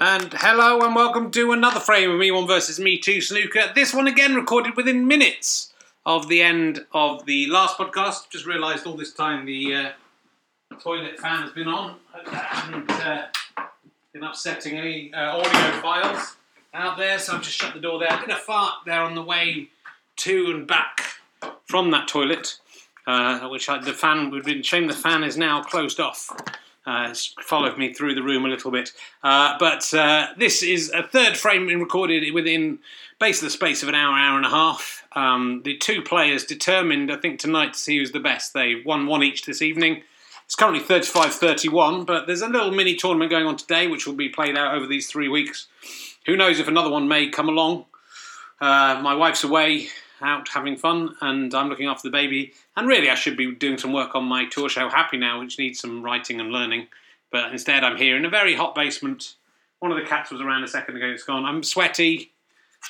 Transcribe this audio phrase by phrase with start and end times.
[0.00, 3.72] And hello and welcome to another frame of Me One versus Me Two snooker.
[3.74, 5.72] This one again recorded within minutes
[6.06, 8.30] of the end of the last podcast.
[8.30, 9.90] Just realised all this time the uh,
[10.78, 11.96] toilet fan has been on.
[12.12, 13.26] Hope that hasn't uh,
[14.12, 16.36] been upsetting any uh, audio files
[16.74, 17.18] out there.
[17.18, 18.12] So I've just shut the door there.
[18.12, 19.70] I did a fart there on the way
[20.18, 21.06] to and back
[21.64, 22.60] from that toilet,
[23.08, 26.30] uh, which I, the fan would be shame the fan is now closed off.
[26.88, 27.12] Uh,
[27.42, 28.92] followed me through the room a little bit,
[29.22, 32.78] uh, but uh, this is a third frame recorded within
[33.18, 35.06] basically the space of an hour, hour and a half.
[35.12, 38.54] Um, the two players determined, I think, tonight to see who's the best.
[38.54, 40.02] They won one each this evening.
[40.46, 44.14] It's currently 35 31, but there's a little mini tournament going on today, which will
[44.14, 45.66] be played out over these three weeks.
[46.24, 47.84] Who knows if another one may come along?
[48.62, 49.88] Uh, my wife's away
[50.22, 52.52] out having fun, and I'm looking after the baby.
[52.76, 55.58] And really, I should be doing some work on my tour show Happy Now, which
[55.58, 56.88] needs some writing and learning.
[57.30, 59.34] But instead, I'm here in a very hot basement.
[59.80, 61.44] One of the cats was around a second ago, it's gone.
[61.44, 62.32] I'm sweaty.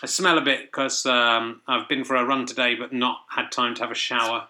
[0.03, 3.51] I smell a bit because um, I've been for a run today, but not had
[3.51, 4.49] time to have a shower.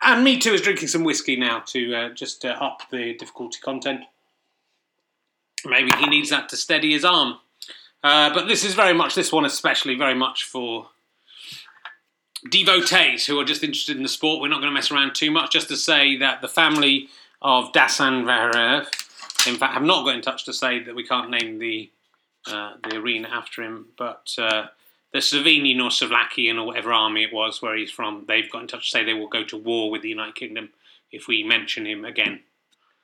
[0.00, 3.58] And me too is drinking some whiskey now to uh, just uh, up the difficulty
[3.62, 4.00] content.
[5.64, 7.38] Maybe he needs that to steady his arm.
[8.02, 10.88] Uh, but this is very much, this one especially, very much for
[12.50, 14.40] devotees who are just interested in the sport.
[14.40, 17.08] We're not going to mess around too much, just to say that the family
[17.40, 18.86] of Dasan Varev,
[19.46, 21.90] in fact, have not got in touch to say that we can't name the
[22.50, 24.66] uh, the arena after him, but uh,
[25.12, 28.68] the Slovenian or Slovakian or whatever army it was where he's from, they've got in
[28.68, 30.70] touch to say they will go to war with the United Kingdom
[31.12, 32.40] if we mention him again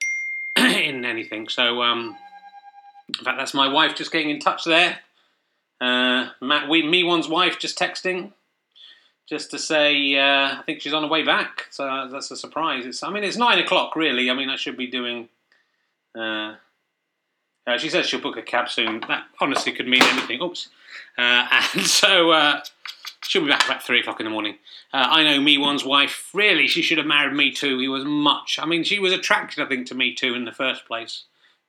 [0.57, 1.49] in anything.
[1.49, 2.17] So, um,
[3.17, 4.99] in fact, that's my wife just getting in touch there.
[5.81, 8.33] Uh, Matt, we, me one's wife just texting,
[9.29, 11.67] just to say uh, I think she's on her way back.
[11.71, 12.85] So that's a surprise.
[12.85, 14.31] It's, I mean, it's nine o'clock really.
[14.31, 15.29] I mean, I should be doing.
[16.19, 16.57] Uh,
[17.67, 19.01] uh, she says she'll book a cab soon.
[19.09, 20.43] That honestly could mean anything.
[20.43, 20.69] Oops.
[21.17, 22.61] Uh, and so uh,
[23.23, 24.57] she'll be back about three o'clock in the morning.
[24.93, 26.31] Uh, I know me one's wife.
[26.33, 27.79] Really, she should have married me too.
[27.79, 28.59] He was much.
[28.61, 31.25] I mean, she was attracted, I think, to me too in the first place.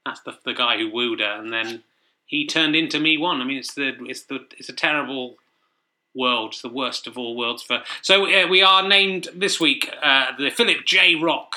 [0.06, 1.84] That's the the guy who wooed her, and then
[2.26, 3.42] he turned into me one.
[3.42, 5.38] I mean, it's the it's the it's a terrible
[6.16, 6.52] world.
[6.54, 7.84] It's the worst of all worlds for.
[8.02, 11.16] So uh, we are named this week uh, the Philip J.
[11.16, 11.56] Rock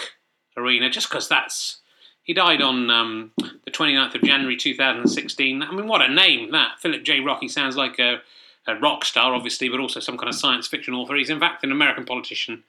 [0.57, 1.79] Arena, just because that's
[2.23, 5.63] he died on um, the 29th of January 2016.
[5.63, 7.21] I mean, what a name that Philip J.
[7.21, 7.41] Rock.
[7.41, 8.21] He sounds like a,
[8.67, 11.17] a rock star, obviously, but also some kind of science fiction author.
[11.17, 12.63] He's in fact an American politician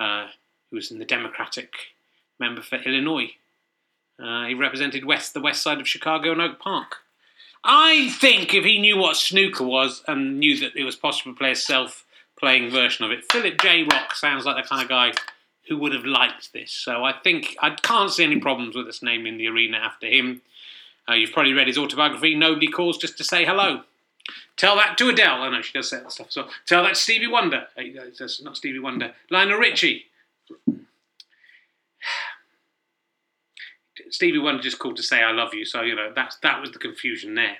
[0.00, 0.26] uh,
[0.70, 1.72] who was in the Democratic
[2.40, 3.30] member for Illinois.
[4.18, 6.96] Uh, he represented west the west side of Chicago and Oak Park.
[7.62, 11.38] I think if he knew what snooker was and knew that it was possible to
[11.38, 13.82] play a self-playing version of it, Philip J.
[13.82, 15.12] Rock sounds like the kind of guy
[15.68, 16.70] who would have liked this.
[16.70, 20.42] So I think I can't see any problems with us naming the arena after him.
[21.08, 22.34] Uh, you've probably read his autobiography.
[22.34, 23.82] Nobody calls just to say hello.
[24.56, 25.42] Tell that to Adele.
[25.42, 26.30] I know she does say that stuff.
[26.30, 27.66] So tell that to Stevie Wonder.
[27.76, 27.82] Uh,
[28.18, 29.12] that's not Stevie Wonder.
[29.30, 30.06] Lionel Richie.
[34.10, 35.64] Stevie Wonder just called to say I love you.
[35.64, 37.58] So you know that's that was the confusion there.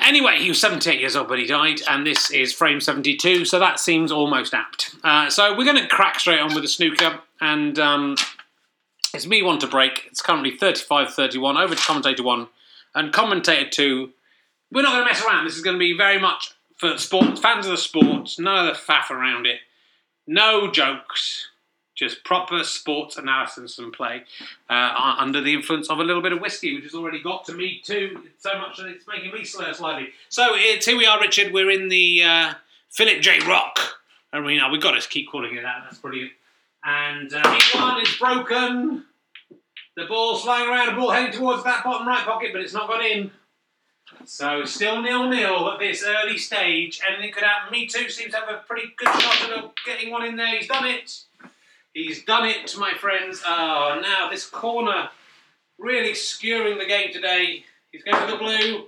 [0.00, 3.58] Anyway, he was 78 years old, but he died, and this is frame 72, so
[3.58, 4.94] that seems almost apt.
[5.04, 8.16] Uh, so we're going to crack straight on with the snooker, and um,
[9.12, 10.04] it's me one to break.
[10.06, 12.48] It's currently 35 31, over to commentator one,
[12.94, 14.10] and commentator two.
[14.72, 15.44] We're not going to mess around.
[15.44, 18.74] This is going to be very much for sports, fans of the sports, none of
[18.74, 19.58] the faff around it,
[20.26, 21.48] no jokes
[22.00, 24.24] just proper sports analysis and play
[24.70, 27.52] uh, under the influence of a little bit of whiskey, which has already got to
[27.52, 30.08] me too, so much that it's making me slur slightly.
[30.30, 31.52] So it's here we are, Richard.
[31.52, 32.54] We're in the uh,
[32.88, 33.40] Philip J.
[33.46, 33.78] Rock
[34.32, 34.70] arena.
[34.70, 35.82] We've got to keep calling it that.
[35.84, 36.32] That's brilliant.
[36.82, 39.04] And uh, one is broken.
[39.94, 40.86] The ball's flying around.
[40.86, 43.30] The ball heading towards that bottom right pocket, but it's not gone in.
[44.24, 47.00] So still nil nil at this early stage.
[47.06, 47.70] Anything could happen.
[47.70, 50.56] Me too seems to have a pretty good shot at getting one in there.
[50.56, 51.24] He's done it.
[51.92, 53.42] He's done it, my friends.
[53.44, 55.10] Oh, now this corner
[55.78, 57.64] really skewering the game today.
[57.90, 58.86] He's going to the blue.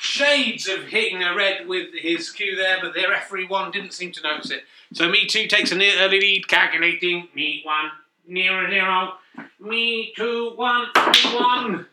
[0.00, 4.12] Shades of hitting a red with his cue there, but the referee one didn't seem
[4.12, 4.62] to notice it.
[4.92, 7.28] So me two takes an early lead, calculating.
[7.34, 7.90] Me one,
[8.26, 9.14] nearer zero.
[9.60, 11.86] Me two, one, me one.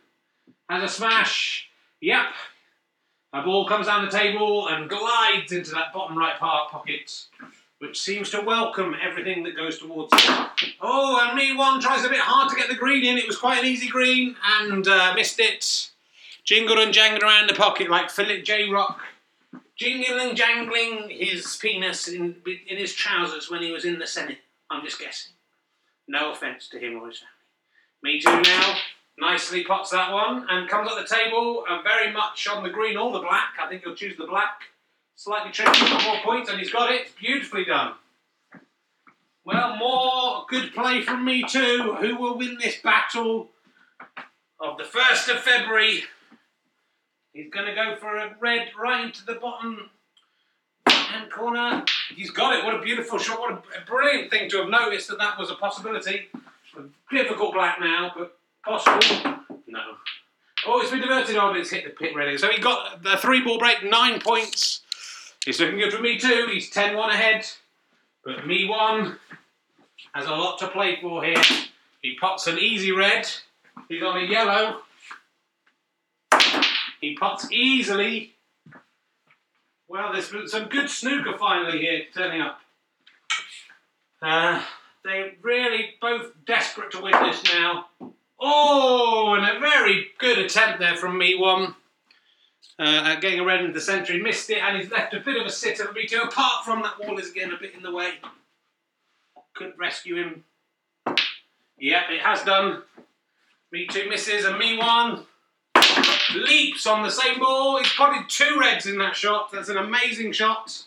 [0.68, 1.68] Has a smash.
[2.00, 2.26] Yep.
[3.32, 7.10] A ball comes down the table and glides into that bottom right part pocket
[7.84, 10.74] which seems to welcome everything that goes towards it.
[10.80, 13.18] Oh, and me one tries a bit hard to get the green in.
[13.18, 15.90] It was quite an easy green and uh, missed it.
[16.44, 18.70] Jingle and jangle around the pocket like Philip J.
[18.70, 19.00] Rock.
[19.78, 22.36] Jingling, jangling his penis in,
[22.66, 24.38] in his trousers when he was in the Senate.
[24.70, 25.32] I'm just guessing.
[26.08, 27.32] No offence to him or his family.
[28.02, 28.76] Me too now.
[29.18, 32.96] Nicely pots that one and comes up the table and very much on the green
[32.96, 33.54] or the black.
[33.62, 34.62] I think he'll choose the black.
[35.16, 37.14] Slightly tricky, more points, and he's got it.
[37.18, 37.94] Beautifully done.
[39.44, 41.96] Well, more good play from me too.
[42.00, 43.50] Who will win this battle
[44.58, 46.04] of the 1st of February?
[47.32, 49.90] He's going to go for a red right into the bottom
[50.86, 51.84] hand corner.
[52.14, 52.64] He's got it.
[52.64, 53.40] What a beautiful shot.
[53.40, 56.28] What a brilliant thing to have noticed that that was a possibility.
[56.76, 56.82] A
[57.14, 59.40] difficult black now, but possible.
[59.66, 59.80] No.
[60.66, 61.36] Oh, it's been diverted.
[61.36, 62.38] Oh, but it's hit the pit ready.
[62.38, 64.80] So he got the three ball break, nine points.
[65.44, 66.48] He's looking good for me too.
[66.50, 67.46] He's 10 1 ahead.
[68.24, 69.18] But me one
[70.14, 71.42] has a lot to play for here.
[72.00, 73.28] He pots an easy red.
[73.88, 74.80] He's on a yellow.
[77.00, 78.34] He pots easily.
[79.88, 82.60] Well, there's been some good snooker finally here turning up.
[84.22, 84.62] Uh,
[85.04, 87.86] they're really both desperate to win this now.
[88.40, 91.74] Oh, and a very good attempt there from me one.
[92.76, 95.40] Uh, getting a red into the centre, he missed it, and he's left a bit
[95.40, 96.22] of a sitter for too.
[96.22, 98.14] Apart from that wall is again a bit in the way.
[99.54, 100.44] Couldn't rescue him.
[101.78, 102.82] Yep, it has done.
[103.70, 105.24] Me two misses, and me one
[106.34, 107.78] leaps on the same ball.
[107.78, 109.52] He's potted two reds in that shot.
[109.52, 110.82] That's an amazing shot.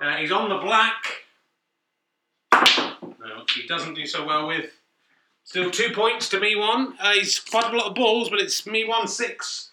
[0.00, 1.04] Uh, he's on the black.
[2.52, 4.70] No, he doesn't do so well with.
[5.44, 6.94] Still two points to me one.
[7.00, 9.67] Uh, he's potted a lot of balls, but it's me one six.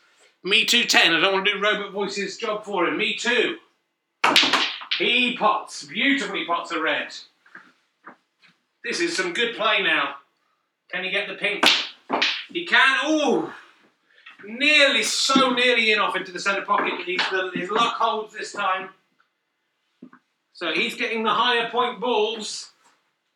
[0.45, 1.11] Me two ten.
[1.11, 2.97] I don't want to do Robot Voice's job for him.
[2.97, 3.57] Me Too.
[4.99, 7.07] He pots, beautifully pots a red.
[8.83, 10.17] This is some good play now.
[10.91, 11.65] Can he get the pink?
[12.49, 13.09] He can.
[13.09, 13.51] Ooh!
[14.45, 16.93] Nearly, so nearly in off into the centre pocket.
[17.07, 18.89] He's the, his luck holds this time.
[20.53, 22.71] So he's getting the higher point balls.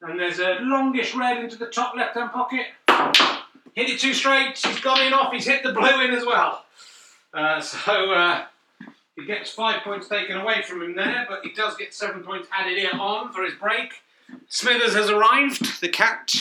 [0.03, 2.67] And there's a longish red into the top left hand pocket.
[3.73, 4.59] Hit it too straight.
[4.59, 5.33] He's gone in off.
[5.33, 6.65] He's hit the blue in as well.
[7.33, 8.45] Uh, so uh,
[9.15, 12.47] he gets five points taken away from him there, but he does get seven points
[12.51, 13.93] added here on for his break.
[14.47, 16.31] Smithers has arrived, the cat.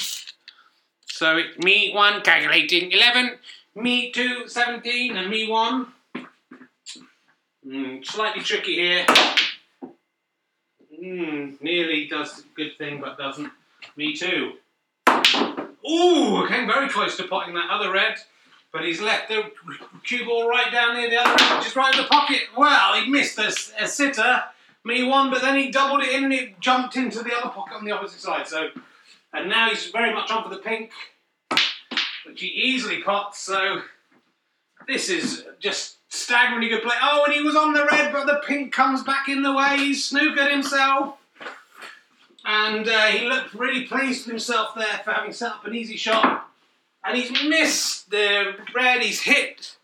[1.07, 3.39] So it's me one calculating 11,
[3.75, 5.89] me two 17, and me one.
[7.67, 9.07] Mm, slightly tricky here.
[11.03, 13.51] Mm, nearly does a good thing, but doesn't.
[13.97, 14.55] Me too.
[15.89, 18.17] Ooh, came very close to potting that other red,
[18.73, 19.51] but he's left the
[20.05, 22.41] cue ball right down near the other end, just right in the pocket.
[22.57, 23.49] Well, he missed a,
[23.83, 24.45] a sitter,
[24.85, 27.75] me one, but then he doubled it in and it jumped into the other pocket
[27.75, 28.47] on the opposite side.
[28.47, 28.69] So,
[29.33, 30.91] and now he's very much on for the pink,
[32.27, 33.39] which he easily pots.
[33.39, 33.83] So,
[34.87, 36.97] this is just staggeringly good play.
[37.03, 39.77] Oh, and he was on the red, but the pink comes back in the way.
[39.77, 41.17] He's snookered himself.
[42.45, 45.97] And uh, he looked really pleased with himself there for having set up an easy
[45.97, 46.48] shot.
[47.09, 49.77] And he's missed the red, he's hit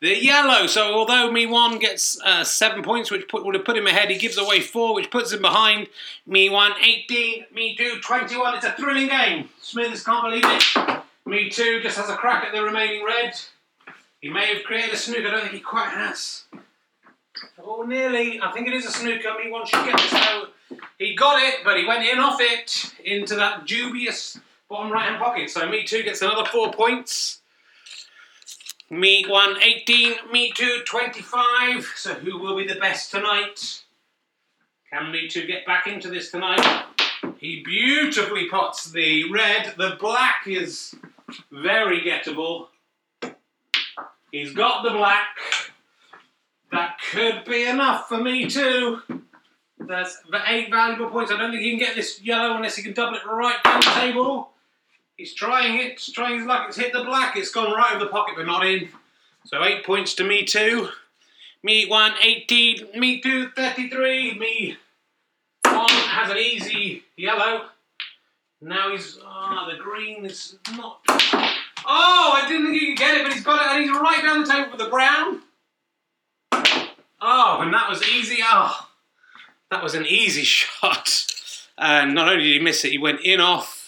[0.00, 0.66] the yellow.
[0.66, 4.10] So although me one gets uh, seven points, which put, would have put him ahead,
[4.10, 5.88] he gives away four, which puts him behind.
[6.26, 8.54] Me one, 18, me two, 21.
[8.54, 9.50] It's a thrilling game.
[9.60, 11.02] Smithers can't believe it.
[11.26, 13.38] Me two just has a crack at the remaining red.
[14.20, 16.44] He may have created a snooker, I don't think he quite has.
[17.62, 18.40] Oh, nearly.
[18.40, 19.34] I think it is a snooker.
[19.42, 20.46] Me one should get this though.
[20.98, 24.38] He got it, but he went in off it into that dubious
[24.70, 25.50] bottom right hand pocket.
[25.50, 27.40] So me two gets another four points.
[28.88, 31.84] Me one 18, me two 25.
[31.96, 33.82] So who will be the best tonight?
[34.92, 36.86] Can me two get back into this tonight?
[37.38, 39.74] He beautifully pots the red.
[39.76, 40.94] The black is
[41.50, 42.68] very gettable.
[44.32, 45.26] He's got the black.
[46.70, 49.02] That could be enough for me too.
[49.78, 51.32] That's eight valuable points.
[51.32, 53.80] I don't think he can get this yellow unless he can double it right down
[53.80, 54.50] the table.
[55.20, 56.68] He's trying it, He's trying his luck.
[56.68, 57.36] It's hit the black.
[57.36, 58.88] It's gone right over the pocket, but not in.
[59.44, 60.88] So eight points to me two.
[61.62, 62.98] Me one, 18.
[62.98, 64.38] Me two, 33.
[64.38, 64.78] Me
[65.62, 67.66] one has an easy yellow.
[68.62, 71.00] Now he's, ah, oh, the green is not.
[71.06, 74.22] Oh, I didn't think he could get it, but he's got it, and he's right
[74.22, 75.42] down the table for the brown.
[77.20, 78.38] Oh, and that was easy.
[78.42, 78.88] Oh,
[79.70, 81.26] that was an easy shot.
[81.76, 83.79] And not only did he miss it, he went in off,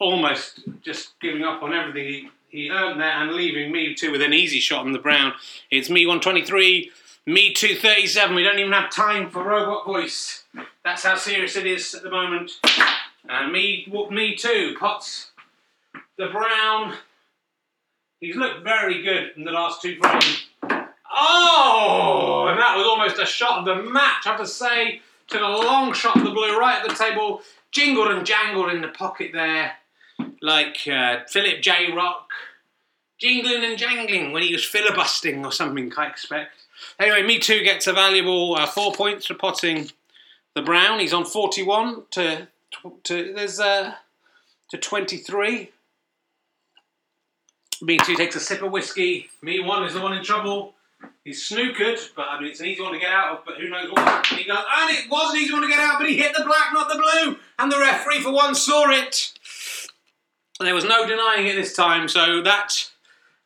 [0.00, 4.22] almost just giving up on everything he, he earned there and leaving me two with
[4.22, 5.32] an easy shot on the brown.
[5.70, 6.90] It's me 123,
[7.26, 8.34] me 237.
[8.34, 10.44] We don't even have time for robot voice.
[10.84, 12.52] That's how serious it is at the moment.
[13.28, 14.76] And me, me too.
[14.78, 15.30] Potts,
[16.18, 16.94] the brown.
[18.20, 20.46] He's looked very good in the last two frames.
[21.16, 24.26] Oh, and that was almost a shot of the match.
[24.26, 27.42] I have to say, took a long shot of the blue right at the table,
[27.70, 29.72] jingled and jangled in the pocket there,
[30.44, 31.90] like uh, Philip J.
[31.90, 32.28] Rock.
[33.18, 36.66] jingling and jangling when he was filibustering or something, I expect.
[37.00, 39.90] Anyway, Me Too gets a valuable uh, four points for potting
[40.54, 41.00] the brown.
[41.00, 42.48] He's on 41 to,
[43.04, 43.94] to there's uh,
[44.70, 45.70] to 23.
[47.80, 49.30] Me Too takes a sip of whiskey.
[49.40, 50.74] Me One is the one in trouble.
[51.24, 53.68] He's snookered, but I mean, it's an easy one to get out of, but who
[53.70, 54.26] knows what.
[54.26, 56.44] he goes, and it was an easy one to get out, but he hit the
[56.44, 59.33] black, not the blue, and the referee for one saw it.
[60.60, 62.88] There was no denying it this time, so that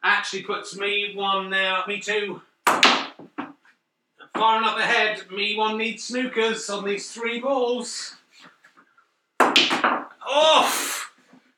[0.02, 2.42] actually puts me one now, me two.
[2.66, 8.16] Far enough ahead, me one needs snookers on these three balls.
[9.40, 11.10] Off!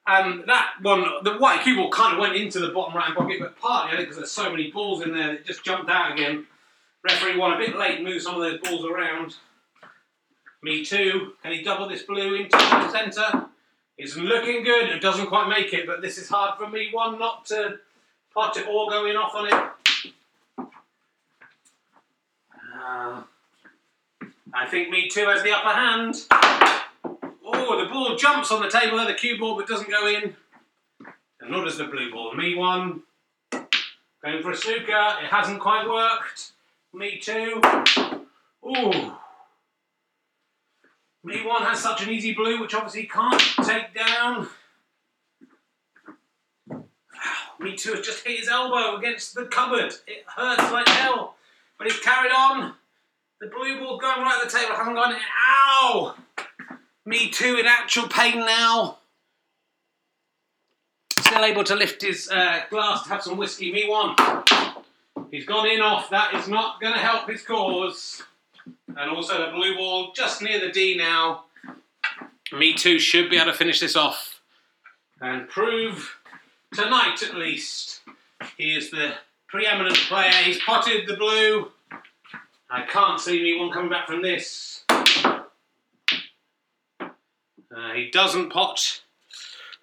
[0.07, 3.38] And that one, the white cue ball kind of went into the bottom right pocket,
[3.40, 6.12] but partly I think because there's so many balls in there, it just jumped out
[6.12, 6.47] again.
[7.02, 9.35] Referee one a bit late, moved some of those balls around.
[10.62, 11.33] Me too.
[11.42, 13.50] Can he double this blue into the centre?
[14.02, 14.88] It's looking good.
[14.88, 17.80] It doesn't quite make it, but this is hard for me one not to
[18.33, 20.66] pot it or going off on it.
[22.75, 23.23] Uh,
[24.54, 26.14] I think me too has the upper hand.
[27.45, 30.35] Oh, the ball jumps on the table there, the cue ball, but doesn't go in.
[31.42, 32.35] And nor does the blue ball.
[32.35, 33.02] Me one.
[33.52, 35.19] Going for a snooker.
[35.23, 36.52] It hasn't quite worked.
[36.95, 37.61] Me too.
[38.66, 39.12] Ooh.
[41.23, 44.49] Me one has such an easy blue, which obviously can't take down.
[47.61, 49.93] Me too has just hit his elbow against the cupboard.
[50.07, 51.37] It hurts like hell.
[51.79, 52.75] But he's carried on.
[53.41, 55.15] The blue ball going right at the table hasn't gone.
[55.15, 56.15] Ow!
[57.05, 58.99] Me too in actual pain now.
[61.19, 63.73] Still able to lift his uh, glass to have some whiskey.
[63.73, 64.15] Me one.
[65.31, 66.11] He's gone in off.
[66.11, 68.23] That is not going to help his cause.
[68.97, 71.45] And also the blue ball just near the D now.
[72.53, 74.41] Me too should be able to finish this off
[75.21, 76.17] and prove
[76.73, 78.01] tonight at least
[78.57, 79.13] he is the
[79.49, 80.33] preeminent player.
[80.45, 81.71] He's potted the blue.
[82.71, 84.85] I can't see me one coming back from this.
[87.73, 89.03] Uh, he doesn't pot.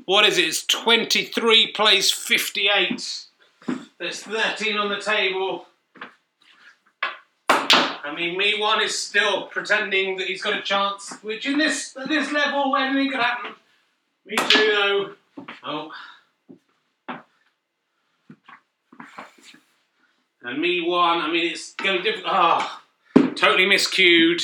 [0.06, 0.46] What is it?
[0.46, 3.26] It's 23 plays 58.
[4.00, 5.66] There's 13 on the table.
[8.08, 11.96] I mean, me one is still pretending that he's got a chance, which in this
[11.98, 13.52] at this level, anything could happen.
[14.26, 15.46] Me too, though.
[15.64, 15.92] Oh.
[20.42, 22.34] And me one, I mean, it's going difficult.
[22.34, 22.82] Ah,
[23.36, 24.42] totally miscued.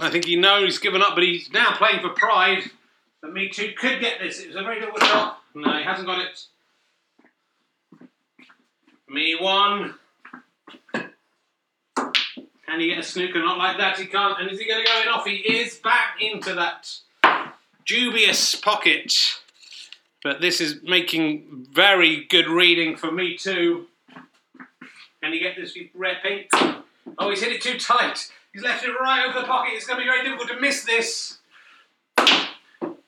[0.00, 2.70] I think he knows he's given up, but he's now playing for pride.
[3.20, 4.40] But me too could get this.
[4.40, 5.40] It was a very good shot.
[5.54, 6.46] No, he hasn't got it.
[9.08, 9.94] Me one.
[12.66, 13.38] Can he get a snooker?
[13.38, 14.40] Not like that, he can't.
[14.40, 15.24] And is he going to go in off?
[15.24, 16.90] He is back into that
[17.86, 19.14] dubious pocket.
[20.22, 23.86] But this is making very good reading for me too.
[25.22, 26.48] Can he get this red pink?
[27.18, 28.30] Oh, he's hit it too tight.
[28.52, 29.72] He's left it right over the pocket.
[29.74, 31.38] It's going to be very difficult to miss this.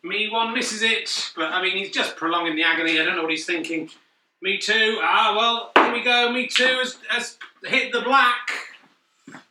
[0.04, 3.00] Me one misses it, but I mean, he's just prolonging the agony.
[3.00, 3.90] I don't know what he's thinking.
[4.40, 5.00] Me too.
[5.02, 6.30] Ah, well, here we go.
[6.32, 8.67] Me too has, has hit the black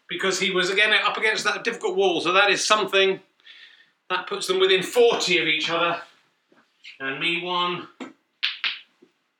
[0.07, 2.21] because he was again up against that difficult wall.
[2.21, 3.19] So that is something
[4.09, 6.01] that puts them within 40 of each other.
[6.99, 7.87] And me one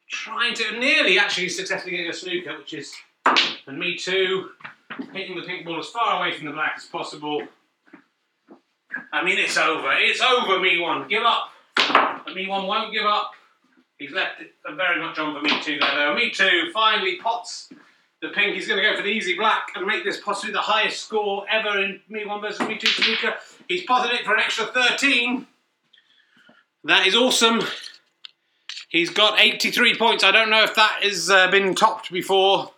[0.10, 2.94] trying to nearly actually successfully getting a snooker, which is
[3.68, 4.50] and me too
[5.14, 7.42] hitting the pink ball as far away from the black as possible.
[9.12, 9.92] I mean, it's over.
[9.94, 11.08] It's over, me one.
[11.08, 11.52] Give up.
[11.76, 13.32] But me one won't give up.
[13.98, 16.16] He's left it very much on for me too there, though.
[16.16, 17.70] Me too finally pots
[18.22, 18.56] the pink.
[18.56, 21.46] He's going to go for the easy black and make this possibly the highest score
[21.50, 23.36] ever in Me 1 versus Me 2 snooker.
[23.68, 25.48] He's potted it for an extra 13.
[26.84, 27.62] That is awesome.
[28.90, 30.24] He's got 83 points.
[30.24, 32.72] I don't know if that has uh, been topped before,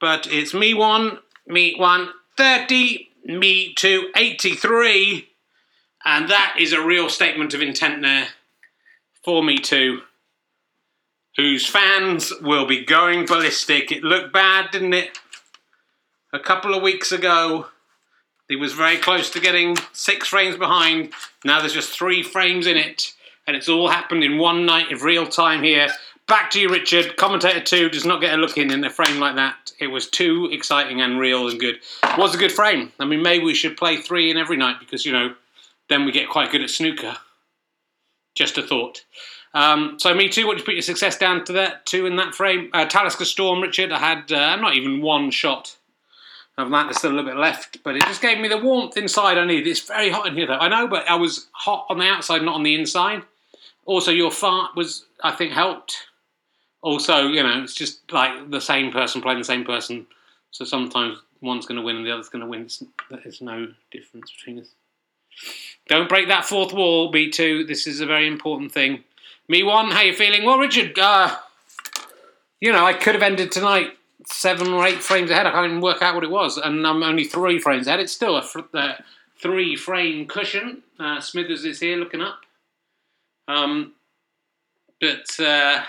[0.00, 5.28] but it's Me 1, Me 1, 30, Me 2, 83.
[6.04, 8.28] And that is a real statement of intent there
[9.22, 10.00] for Me 2
[11.38, 13.92] whose fans will be going ballistic.
[13.92, 15.18] It looked bad, didn't it?
[16.32, 17.68] A couple of weeks ago,
[18.48, 21.12] he was very close to getting six frames behind.
[21.44, 23.14] Now there's just three frames in it,
[23.46, 25.88] and it's all happened in one night of real time here.
[26.26, 27.16] Back to you, Richard.
[27.16, 29.70] Commentator 2 does not get a look in in a frame like that.
[29.78, 31.76] It was too exciting and real and good.
[32.02, 32.92] It was a good frame.
[32.98, 35.34] I mean, maybe we should play three in every night because, you know,
[35.88, 37.16] then we get quite good at snooker.
[38.34, 39.04] Just a thought.
[39.54, 40.46] Um, so me too.
[40.46, 42.70] What did you put your success down to that two in that frame?
[42.72, 43.92] Uh, Talisker Storm, Richard.
[43.92, 45.76] I had uh, not even one shot
[46.58, 46.84] of that.
[46.84, 49.46] There's still a little bit left, but it just gave me the warmth inside I
[49.46, 49.66] needed.
[49.66, 50.58] It's very hot in here, though.
[50.58, 53.22] I know, but I was hot on the outside, not on the inside.
[53.86, 55.96] Also, your fart was, I think, helped.
[56.82, 60.06] Also, you know, it's just like the same person playing the same person.
[60.50, 62.62] So sometimes one's going to win and the other's going to win.
[62.62, 64.68] It's, there's no difference between us.
[65.88, 67.66] Don't break that fourth wall, B2.
[67.66, 69.04] This is a very important thing.
[69.48, 70.44] Me one, how you feeling?
[70.44, 71.34] Well, Richard, uh,
[72.60, 73.92] you know, I could have ended tonight
[74.26, 75.46] seven or eight frames ahead.
[75.46, 78.00] I can't even work out what it was, and I'm only three frames ahead.
[78.00, 78.96] It's still a uh,
[79.40, 80.82] three frame cushion.
[81.00, 82.40] Uh, Smithers is here looking up.
[83.46, 83.94] Um,
[85.00, 85.82] but uh,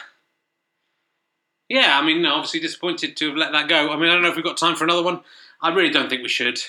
[1.67, 3.91] yeah, I mean, obviously disappointed to have let that go.
[3.91, 5.19] I mean, I don't know if we've got time for another one.
[5.61, 6.61] I really don't think we should.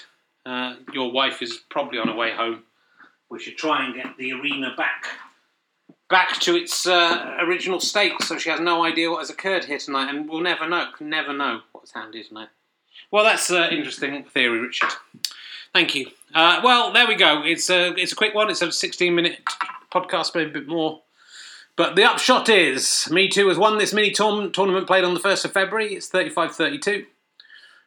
[0.44, 2.64] Uh, your wife is probably on her way home.
[3.30, 5.06] We should try and get the arena back
[6.10, 9.78] back to its uh, original state, so she has no idea what has occurred here
[9.78, 10.88] tonight, and we'll never know.
[11.00, 12.48] Never know what's happened here tonight.
[13.10, 14.90] Well, that's an uh, interesting theory, Richard.
[15.72, 16.08] Thank you.
[16.34, 17.42] Uh, well, there we go.
[17.44, 18.50] It's a it's a quick one.
[18.50, 19.40] It's a 16 minute
[19.92, 21.00] podcast, maybe a bit more.
[21.76, 25.46] But the upshot is, Me Too has won this mini tournament played on the 1st
[25.46, 25.94] of February.
[25.94, 27.06] It's 35 32.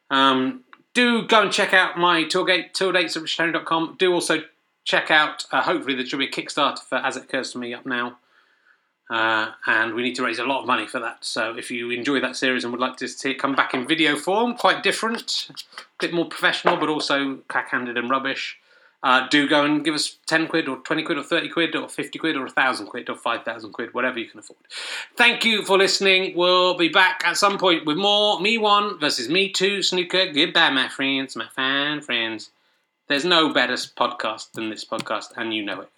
[0.10, 0.64] Um,
[0.94, 3.96] do go and check out my tour gate, tour dates at richardherring.com.
[4.00, 4.44] Do also
[4.84, 7.74] check out, uh, hopefully, there should be a Kickstarter for As It Occurs to Me
[7.74, 8.18] up now.
[9.10, 11.24] Uh, and we need to raise a lot of money for that.
[11.24, 13.88] So if you enjoy that series and would like to see it come back in
[13.88, 15.56] video form, quite different, a
[16.00, 18.58] bit more professional, but also cack-handed and rubbish,
[19.04, 21.90] uh, do go and give us 10 quid or 20 quid or 30 quid or
[21.90, 24.60] 50 quid or 1,000 quid or 5,000 quid, whatever you can afford.
[25.18, 26.36] Thank you for listening.
[26.38, 30.32] We'll be back at some point with more Me 1 versus Me 2 snooker.
[30.32, 32.50] Goodbye, my friends, my fan friends.
[33.08, 35.90] There's no better podcast than this podcast, and you know it.